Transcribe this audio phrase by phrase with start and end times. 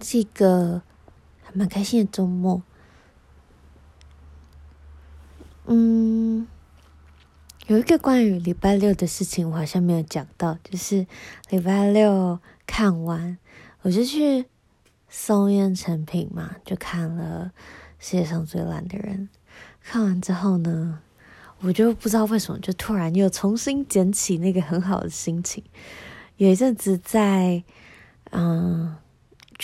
[0.00, 0.82] 是一个
[1.42, 2.62] 还蛮开心的周末。
[5.66, 6.48] 嗯，
[7.66, 11.06] 有一个关于礼拜六的事情，我好像没有讲到，就是
[11.50, 13.38] 礼拜六看完，
[13.82, 14.46] 我就去
[15.08, 17.52] 松烟成品嘛，就看了
[17.98, 19.28] 《世界上最烂的人》。
[19.82, 21.00] 看完之后呢，
[21.60, 25.62] 我就不知道为什么，就突然又重新捡起那个很好的心情。
[26.36, 27.62] 有一阵子在
[28.30, 28.96] 嗯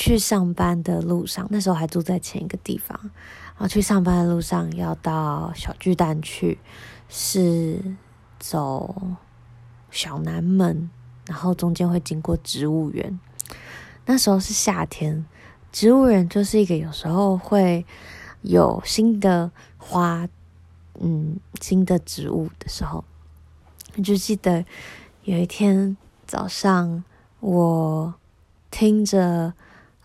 [0.07, 6.61] 去上班的路上，那时候还住在前一个地方，然后去上班的路上要到小巨蛋去，
[7.09, 7.83] 是
[8.39, 8.95] 走
[9.91, 10.89] 小南门，
[11.27, 13.19] 然后中间会经过植物园。
[14.05, 15.27] 那时候是夏天，
[15.73, 17.85] 植物园就是一个有时候会
[18.43, 20.29] 有新的花。
[21.01, 23.05] 嗯，新的植物的时候，
[23.97, 24.65] 我就记得
[25.25, 25.97] 有一天
[26.29, 27.03] 早上，
[27.41, 28.15] 我
[28.71, 29.53] 听着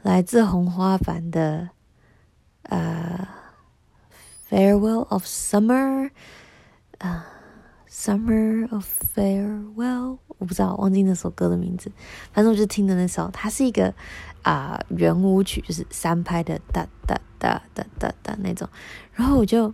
[0.04, 1.70] 来自红花坂的
[2.64, 3.28] 呃
[4.53, 6.09] 《Farewell of Summer》
[6.98, 7.25] 啊，
[7.92, 9.73] 《Summer of Farewell》，
[10.38, 11.92] 我不知道，忘记那首歌的名字。
[12.34, 13.94] 反正我就听的那首，它是一个
[14.42, 18.68] 啊、呃、圆舞曲，就是三拍的哒哒哒哒哒哒那种，
[19.14, 19.73] 然后我就。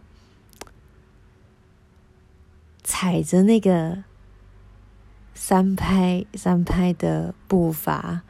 [2.90, 4.06] 踩着那个
[5.34, 8.22] 三拍三拍的步伐，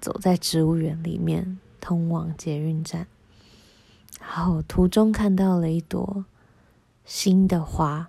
[0.00, 3.06] 走在植物园里面，通往捷运站。
[4.20, 6.24] 然后途中看到了一朵
[7.04, 8.08] 新的花，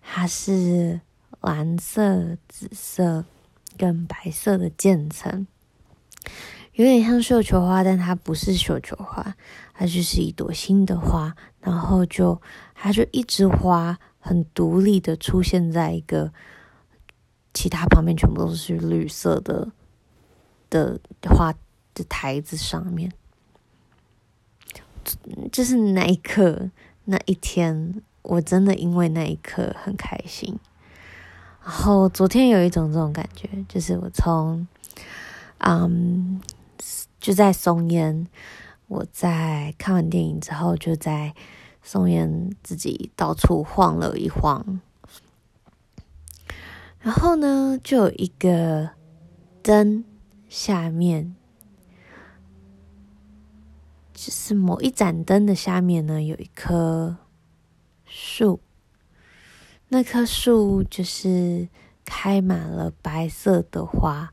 [0.00, 1.00] 它是
[1.40, 3.24] 蓝色、紫色
[3.76, 5.46] 跟白色的渐层，
[6.74, 9.36] 有点像绣球花，但它不是绣球花，
[9.74, 11.34] 它就是一朵新的花。
[11.60, 12.40] 然后就，
[12.74, 13.98] 它就一枝花。
[14.18, 16.32] 很独立的出现在一个
[17.54, 19.70] 其他旁边全部都是绿色的
[20.70, 21.52] 的花
[21.94, 23.12] 的台子上面，
[25.50, 26.70] 就是那一刻
[27.04, 30.58] 那一天，我真的因为那一刻很开心。
[31.62, 34.66] 然后昨天有一种这种感觉，就是我从
[35.58, 36.40] 嗯
[37.20, 38.26] 就在松烟，
[38.88, 41.34] 我在看完电影之后就在。
[41.88, 44.80] 松烟自己到处晃了一晃，
[46.98, 48.90] 然后呢，就有一个
[49.62, 50.04] 灯
[50.58, 51.36] 下面，
[54.14, 57.18] 就是某一盏灯的下面呢，有一棵
[58.06, 58.58] 树。
[59.88, 61.68] 那棵树就是
[62.06, 64.32] 开满了白色的花。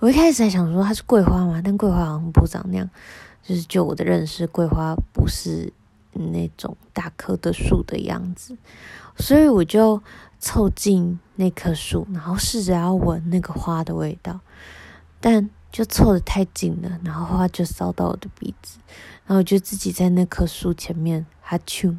[0.00, 2.90] 我一开始还想说它是桂花嘛，但桂花好像不长那样。
[3.44, 5.72] 就是就我的认识，桂花不是。
[6.14, 8.54] 那种大棵的树的样子，
[9.16, 10.02] 所以我就
[10.38, 14.38] 凑近那棵树，然后试着要闻那个花的味道，
[15.22, 18.78] 但就凑得太近了，然后花就烧到我的鼻子，
[19.24, 21.96] 然后我就自己在那棵树前面哈啾，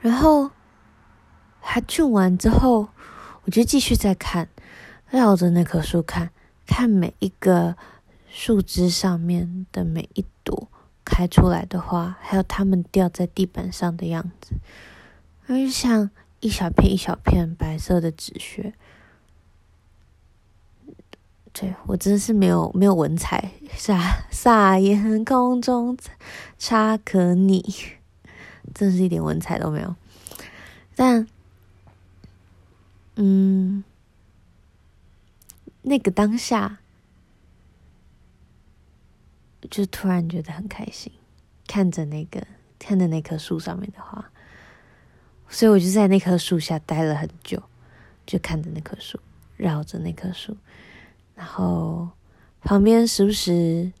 [0.00, 0.50] 然后
[1.60, 2.88] 哈啾完之后，
[3.44, 4.48] 我就继续再看，
[5.10, 6.30] 绕着那棵树看，
[6.66, 7.76] 看每一个
[8.28, 10.68] 树枝上面的每一朵。
[11.06, 14.54] 开出来的花，还有它们掉在地板上的样子，
[15.46, 16.10] 就像
[16.40, 18.72] 一小片一小片白色的纸屑。
[21.54, 25.96] 对，我真的是没有没有文采，撒撒盐空中
[26.58, 27.74] 差可拟，
[28.74, 29.96] 真是一点文采都没有。
[30.94, 31.26] 但，
[33.14, 33.82] 嗯，
[35.80, 36.80] 那个当下。
[39.70, 41.10] 就突然觉得很开心，
[41.66, 42.46] 看着那个
[42.78, 44.30] 看着那棵树上面的花，
[45.48, 47.60] 所以我就在那棵树下待了很久，
[48.26, 49.18] 就看着那棵树，
[49.56, 50.54] 绕着那棵树，
[51.34, 52.08] 然后
[52.62, 53.92] 旁边时不时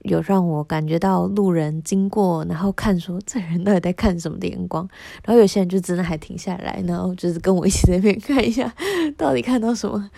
[0.00, 4.88] 有让我感觉到路人经过，然后看说这人到底在看什么的眼光，
[5.24, 8.74] 然后有些人就真的还停下来，然后就是跟我一起在那边看一下，
[9.16, 10.10] 到底看到什么，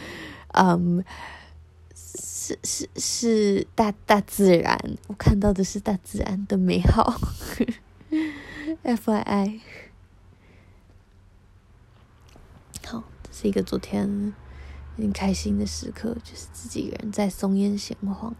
[0.54, 1.04] 嗯。
[1.94, 7.14] 是是是大大自然，我看到的是大自然的美好。
[8.82, 9.60] FYI，
[12.84, 14.34] 好，这是一个昨天
[14.96, 18.34] 很开心的时刻，就是自己一个人在松烟闲晃，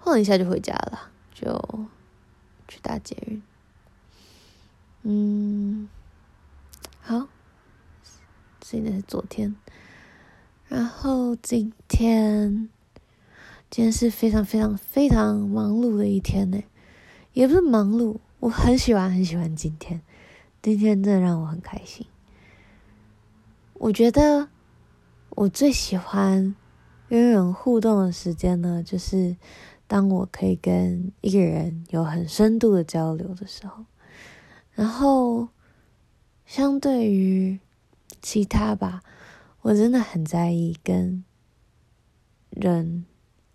[0.00, 1.86] 晃一下就回家了，就
[2.66, 3.42] 去搭捷运。
[5.02, 5.88] 嗯，
[7.00, 7.28] 好，
[8.62, 9.54] 现在是昨天。
[10.68, 12.68] 然后今天，
[13.70, 16.60] 今天是非常非常非常忙碌的一天呢，
[17.34, 20.02] 也不是忙碌，我很喜欢很喜欢今天，
[20.60, 22.06] 今天真的让我很开心。
[23.78, 24.48] 我觉得
[25.30, 26.54] 我最喜欢
[27.08, 29.36] 跟人互动的时间呢，就是
[29.86, 33.84] 当我可以跟一个人有很深度的交流的时候。
[34.72, 35.48] 然后，
[36.44, 37.60] 相对于
[38.22, 39.02] 其他吧，
[39.60, 41.22] 我真的很在意跟
[42.50, 43.04] 人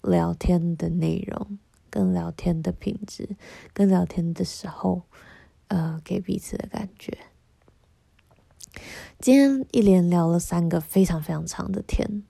[0.01, 1.59] 聊天的内容，
[1.89, 3.35] 跟聊天的品质，
[3.73, 5.03] 跟聊天的时候，
[5.67, 7.17] 呃，给彼此的感觉。
[9.19, 12.23] 今天一连聊了三个非常非常长的天。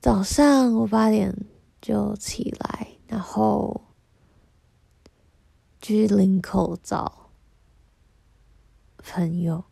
[0.00, 1.46] 早上我八点
[1.80, 3.82] 就起来，然后
[5.80, 7.30] 去林口找
[8.96, 9.64] 朋友。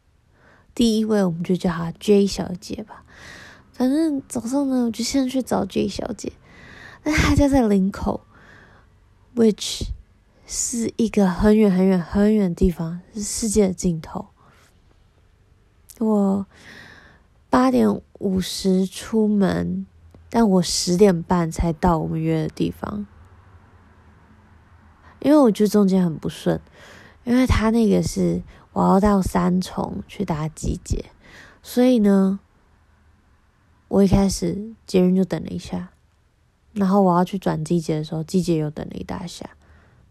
[0.74, 3.04] 第一位我们就叫她 J 小姐吧。
[3.72, 6.32] 反正早上呢，我就先去找 J 小姐。
[7.02, 8.26] 那她家在林口
[9.34, 9.82] ，which
[10.46, 14.28] 是一个很远很远很远的地方，是世界的尽头。
[15.98, 16.46] 我
[17.50, 19.86] 八点五十出门。
[20.28, 23.06] 但我十点半才到我们约的地方，
[25.20, 26.60] 因为我觉得中间很不顺，
[27.24, 31.06] 因为他那个是我要到三重去搭季节，
[31.62, 32.40] 所以呢，
[33.88, 35.90] 我一开始捷运就等了一下，
[36.72, 39.48] 然后我要去转季节的时候，季节又等了一大下，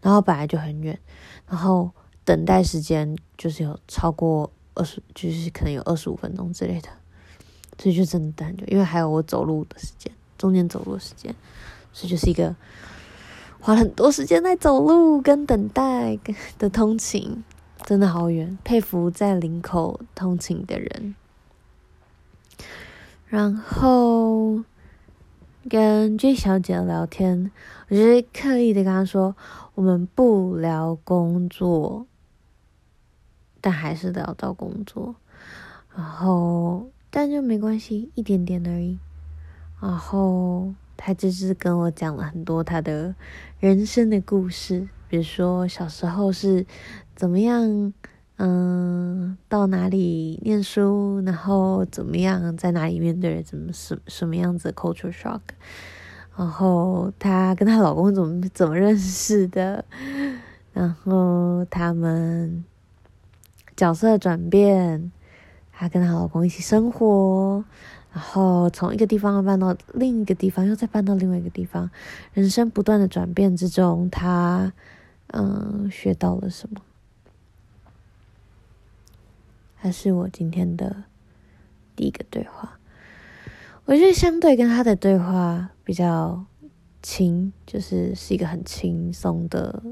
[0.00, 0.98] 然后本来就很远，
[1.46, 1.92] 然后
[2.24, 6.88] 等待时间就是有超过二十，就是可能有二十五分钟之类的。
[7.78, 11.34] 所以就真的很久，因为还有我走路的时间，中间走路的时间，
[11.92, 12.56] 所以就是一个
[13.60, 16.18] 花了很多时间在走路跟等待
[16.58, 17.44] 的通勤，
[17.84, 21.14] 真的好远，佩服在林口通勤的人。
[23.26, 24.62] 然后
[25.68, 27.50] 跟 J 小姐聊天，
[27.88, 29.36] 我就是刻意的跟她说，
[29.74, 32.06] 我们不聊工作，
[33.66, 35.16] 但还是聊到工作，
[35.96, 36.90] 然后。
[37.08, 38.98] 但就没关系，一点点而已。
[39.80, 43.14] 然后他就是跟我讲了很多他的
[43.58, 46.66] 人生的故事，比如说小时候是
[47.14, 47.94] 怎么样，
[48.36, 55.40] 嗯，到哪里念书，然后怎么样在哪里面对怎么什什么样子的 culture shock，
[56.36, 59.82] 然后她跟她老公怎么怎么认识的，
[60.74, 62.62] 然后他们
[63.76, 65.12] 角色转变。
[65.78, 67.62] 她跟她老公一起生活，
[68.10, 71.90] 然后从一个地方搬到另一个地方，又再搬到另外一个地方，
[72.32, 74.72] 人生不断的转变之中，她
[75.26, 76.80] 嗯学到了什么？
[79.74, 81.04] 还是我今天的
[81.94, 82.78] 第一个对话。
[83.84, 86.46] 我觉得相对跟她的对话比较
[87.02, 89.82] 轻，就是是一个很轻松的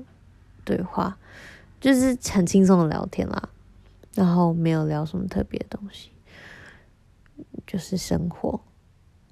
[0.65, 1.19] 对话，
[1.79, 3.51] 就是很轻松的聊天啦。
[4.15, 6.11] 然后没有聊什么特别的东西，
[7.67, 8.61] 就是生活。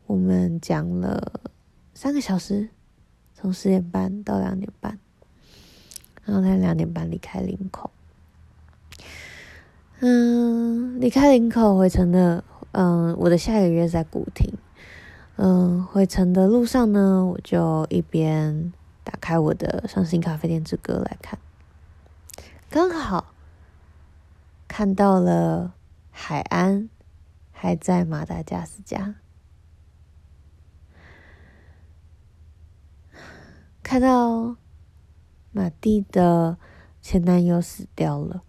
[0.06, 1.40] 我们讲了
[1.94, 2.68] 三个小时，
[3.34, 4.98] 从十点半到两点半，
[6.24, 7.90] 然后在两点半离开林口。
[10.00, 12.42] 嗯，离开林口回程的，
[12.72, 14.52] 嗯，我的下个月在古亭。
[15.36, 18.72] 嗯，回程的路上呢，我就一边
[19.04, 21.38] 打开我的《伤心咖啡店之歌》来看，
[22.68, 23.31] 刚好。
[24.74, 25.74] 看到了
[26.10, 26.88] 海安
[27.50, 29.16] 还在马达加斯加，
[33.82, 34.56] 看到
[35.50, 36.56] 马蒂的
[37.02, 38.44] 前男友死掉了，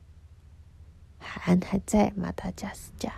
[1.17, 3.12] 海安还在马达加斯加。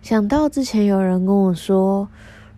[0.00, 2.08] 想到之前有人跟我说，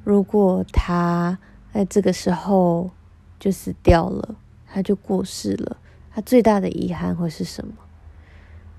[0.05, 1.39] 如果他
[1.73, 2.91] 在这个时候
[3.39, 5.79] 就死掉了，他就过世了，
[6.11, 7.73] 他最大的遗憾会是什么？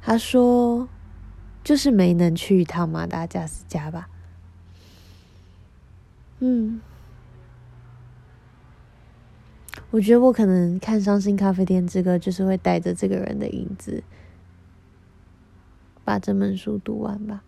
[0.01, 0.89] 他说
[1.63, 4.09] ：“就是没能去一趟马达加斯加吧。”
[6.43, 6.81] 嗯，
[9.91, 14.03] 我觉得我可能看《伤心咖啡店》这个，就是会带着这个人的影子，
[16.03, 17.43] 把这本书读完吧。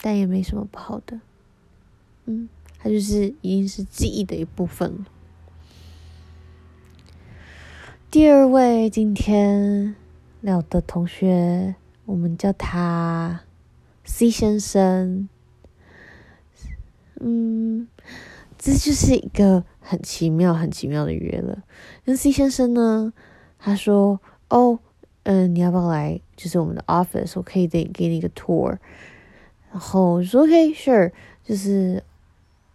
[0.00, 1.20] 但也没什么不好的，
[2.26, 2.48] 嗯，
[2.78, 5.06] 它就是已经是记忆的一部分了。
[8.10, 9.94] 第二位，今天。
[10.44, 11.74] 聊的同学，
[12.04, 13.40] 我们叫他
[14.04, 15.26] C 先生。
[17.18, 17.88] 嗯，
[18.58, 21.62] 这就是一个很奇妙、很奇妙的约了。
[22.04, 23.14] 那 C 先生呢，
[23.58, 24.20] 他说
[24.50, 24.80] ：“哦，
[25.22, 26.20] 嗯，你要不要来？
[26.36, 28.76] 就是我们的 office，我可以给给你一个 tour。”
[29.72, 31.10] 然后我说：“OK，sure。”
[31.42, 32.04] 就是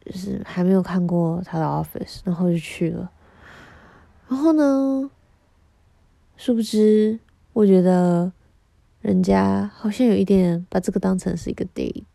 [0.03, 3.11] 就是还没有看过他的 office，然后就去了。
[4.27, 5.11] 然后呢，
[6.35, 7.19] 殊不知。
[7.59, 8.31] 我觉得
[9.01, 12.05] 人家好像有一点把这个当成是一个 date，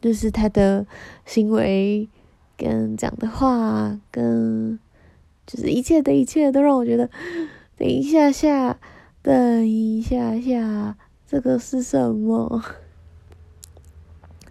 [0.00, 0.84] 就是他的
[1.24, 2.08] 行为
[2.56, 4.76] 跟讲的话，跟
[5.46, 7.08] 就是一切的一切都让我觉得，
[7.76, 8.80] 等一下下，
[9.22, 12.64] 等一下下，这个是什么？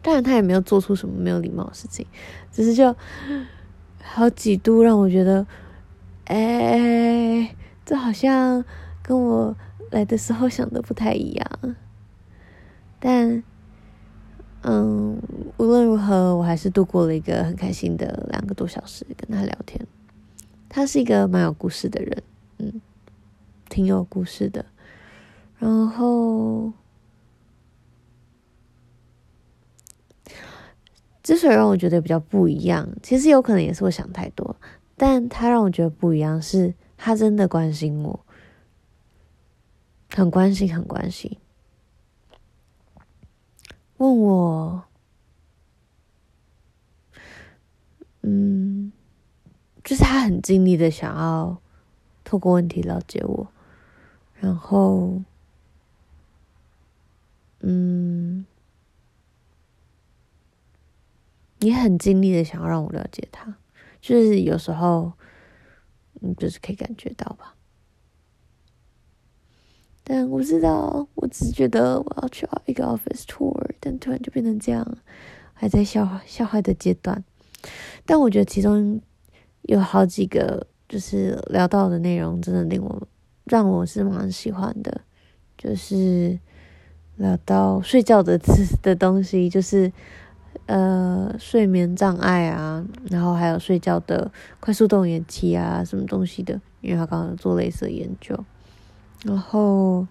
[0.01, 2.07] 当然，他也没有做出什么没有礼貌的事情，
[2.53, 2.95] 只是就
[4.01, 5.45] 好几度让我觉得，
[6.23, 7.53] 哎，
[7.85, 8.63] 这好像
[9.07, 9.55] 跟我
[9.91, 11.75] 来的时候想的不太一样。
[12.99, 13.41] 但，
[14.63, 15.17] 嗯，
[15.57, 19.87] 无论如何，我还是度过了一个很开心的两个多小时跟他聊天。
[20.67, 22.23] 他是一个蛮有故事的人，
[22.57, 22.81] 嗯，
[23.69, 24.65] 挺有故事的。
[25.57, 26.73] 然后，
[31.23, 34.55] 之所以让我觉得比较不一样，其实有可能也是我想太多。
[34.97, 38.19] 但他让我觉得不一样，是他真的关心我，
[40.17, 41.37] 很关心，很关心。
[43.97, 44.83] 问我，
[48.21, 48.91] 嗯，
[49.83, 51.61] 就是他很尽力的想要
[52.23, 53.47] 透过问题了解我，
[54.39, 55.21] 然后，
[57.59, 58.43] 嗯，
[61.59, 63.55] 也很尽力的想要让我了解他，
[64.01, 65.13] 就是有时候，
[66.21, 67.53] 嗯，就是可以感觉到吧。
[70.09, 74.97] 但我不知道，我只是觉得我要去一个 office tour，但突然就变成这样，
[75.53, 77.21] 还在笑笑坏的阶段。
[78.05, 79.01] 但我觉得其中
[79.63, 83.05] 有好几个就是聊到的内容，真的令我
[83.43, 85.01] 让我是蛮喜欢的，
[85.57, 86.39] 就是
[87.17, 88.39] 聊到睡觉的
[88.81, 89.91] 的东西，就是
[90.67, 98.41] 呃睡眠障碍啊，然后还有睡觉的快速动眼期啊，什么东西的，因为他刚刚做类似的研究。
[99.23, 100.07] 然后，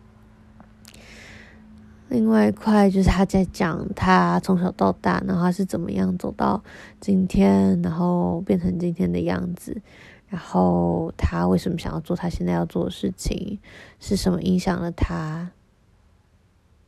[2.08, 6.62] 另外一块就是他在讲他从小到大，然后他是怎么样走到
[7.00, 9.80] 今天，然后变成今天的样子，
[10.28, 13.58] 然后他为什么想要做他现在要做的事情，
[14.00, 15.52] 是什么影响了他？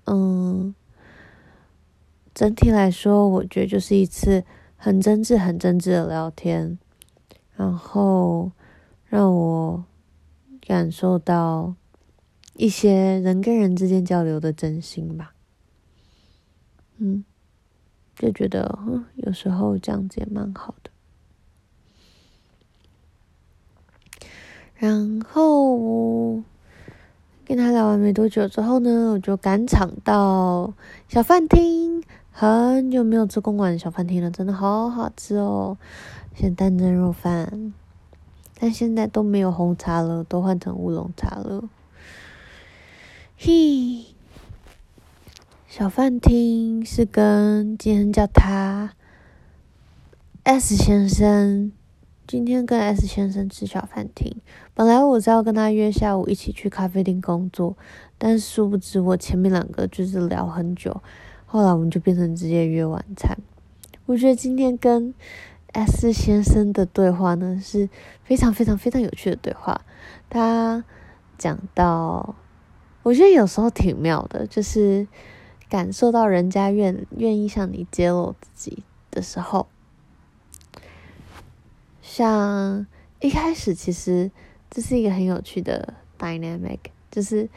[0.06, 0.74] 嗯，
[2.34, 4.44] 整体来说，我觉得就是一次
[4.76, 6.78] 很真挚、很真挚的聊天，
[7.54, 8.50] 然后
[9.06, 9.84] 让我
[10.66, 11.74] 感受到。
[12.58, 15.32] 一些人跟人之间交流的真心吧，
[16.96, 17.24] 嗯，
[18.16, 20.90] 就觉得嗯，有时候这样子也蛮好的。
[24.74, 26.42] 然后
[27.44, 30.74] 跟他聊完没多久之后呢，我就赶场到
[31.08, 35.78] 小饭厅，很久没有吃公馆的小饭厅了，真的好好吃哦，
[36.34, 37.72] 咸蛋蒸肉饭，
[38.58, 41.68] 但现在都没有红茶了，都换成乌龙茶了。
[43.40, 44.04] 嘿，
[45.68, 48.94] 小饭厅是跟今天叫他
[50.42, 51.70] S 先生，
[52.26, 54.40] 今天跟 S 先生吃小饭厅。
[54.74, 57.76] 本来我是要跟他约下午一起去咖啡厅工作，
[58.18, 61.00] 但殊不知我前面两个就是聊很久，
[61.46, 63.38] 后来我们就变成直接约晚餐。
[64.06, 65.14] 我觉得今天跟
[65.74, 67.88] S 先生的对话呢是
[68.24, 69.82] 非常非常非常有趣的对话，
[70.28, 70.84] 他
[71.38, 72.34] 讲到。
[73.08, 75.08] 我觉得有时候挺妙的，就是
[75.70, 79.66] 感受到人家愿愿意向你揭露自己的时候，
[82.02, 82.86] 像
[83.20, 84.30] 一开始其实
[84.68, 87.48] 这是一个很有趣的 dynamic，就是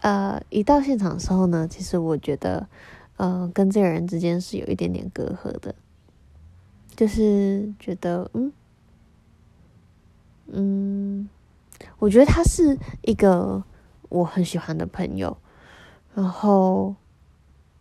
[0.00, 2.68] 呃一到现场的时候呢，其实我觉得
[3.16, 5.74] 呃跟这个人之间是有一点点隔阂的，
[6.94, 8.52] 就是觉得嗯
[10.46, 11.28] 嗯，
[11.98, 13.64] 我觉得他是一个。
[14.12, 15.34] 我很喜欢的朋友，
[16.14, 16.94] 然后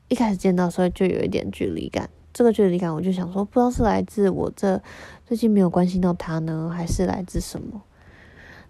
[0.07, 2.09] 一开始见到的时候就有一点距离感。
[2.33, 4.81] 这个距离感，我就想说，不知道是来自我这
[5.25, 7.81] 最近没有关心到他呢，还是来自什么？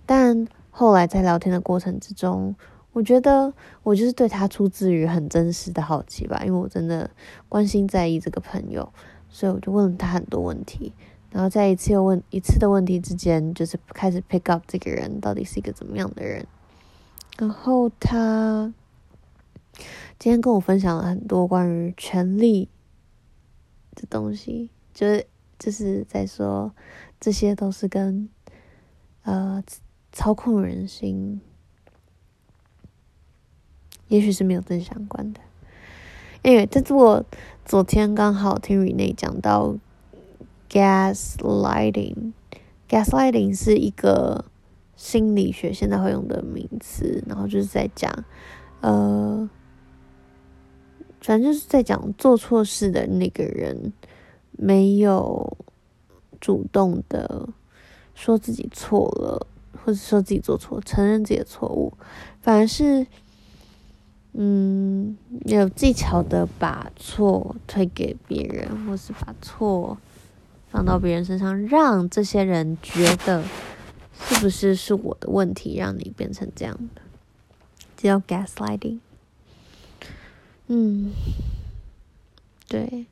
[0.07, 2.55] 但后来在聊天的过程之中，
[2.91, 3.53] 我觉得
[3.83, 7.07] 我就是对他出自于很真实的好奇吧，因为我真的
[7.47, 8.91] 关心在意这个朋友，
[9.29, 10.91] 所以我就问了他很多问题。
[11.29, 16.45] 然后在一次又问一次的问题之间，就是开始 pick up 这个人到底是一个怎么样的人。
[17.37, 18.73] 然后他
[20.19, 22.69] 今天跟我分享了很多关于权力
[23.95, 25.25] 的东西，就是
[25.57, 26.71] 就是在说
[27.19, 28.29] 这些都是跟
[29.23, 29.63] 呃
[30.11, 31.41] 操控人心，
[34.07, 35.39] 也许是没有正相关的。
[36.43, 37.25] 因为这是我
[37.65, 39.75] 昨天刚好听 Rene 讲到
[40.69, 44.45] gaslighting，gaslighting 是一个。
[45.01, 48.13] 心理学现在会用的名词，然后就是在讲，
[48.81, 49.49] 呃，
[51.19, 53.91] 反正就是在讲做错事的那个人
[54.51, 55.57] 没有
[56.39, 57.49] 主动的
[58.13, 59.47] 说自己错了，
[59.83, 61.91] 或者说自己做错，承认自己的错误，
[62.39, 63.07] 反而是
[64.33, 69.97] 嗯有技巧的把错推给别人，或是把错
[70.69, 73.43] 放到别人身上，让这些人觉得
[74.27, 77.01] 是不是是我的问题，让你变成这样的，
[77.97, 78.99] 叫 gaslighting。
[80.67, 81.11] 嗯，
[82.69, 83.05] 对，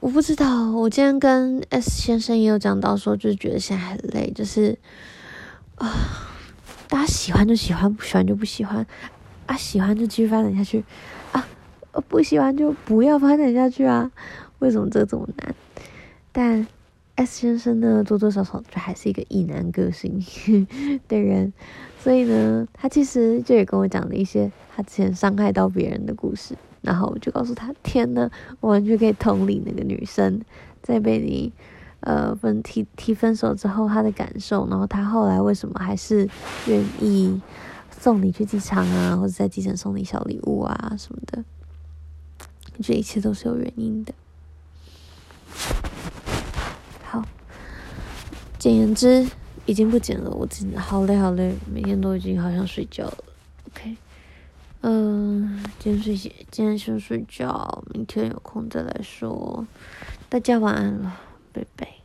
[0.00, 0.70] 我不知道。
[0.72, 4.78] 我今天跟 S 先生也有讲到说，就是觉得现在很累，就是
[5.76, 5.90] 啊，
[6.88, 8.86] 大家喜欢就喜欢，不喜欢就不喜欢
[9.46, 10.84] 啊，喜欢就继续发展下去
[11.32, 11.48] 啊，
[12.08, 14.10] 不喜欢就不要发展下去啊。
[14.58, 15.54] 为什么这这么难？
[16.30, 16.66] 但
[17.16, 20.24] S 先生呢，多多少少就还是一个异男个性
[21.08, 21.52] 的人。
[21.98, 28.30] 所以呢，他其实就也跟我讲了一些他之前伤害到别人的故事，然后我就告诉他：天呐，
[28.60, 30.40] 我完全可以同理那个女生
[30.82, 31.52] 在被你
[32.00, 36.28] 呃分提提分手之后她的感受，然后她后来为什么还是
[36.68, 37.40] 愿意
[37.90, 41.42] 送你去机场啊，或者在机场送你小礼物啊什么的，
[42.82, 44.12] 这一切都是有原因的。
[48.66, 49.24] 简言之。
[49.64, 53.18] 已经不剪了，我真的好累好累，每天都已经好想睡觉了。
[53.66, 53.96] OK，
[54.82, 59.66] 嗯，今天睡，今天先睡觉，明天有空再来说。
[60.28, 61.20] 大家晚安了，
[61.52, 61.95] 拜拜。